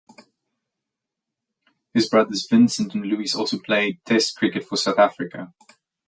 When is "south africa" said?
4.75-5.53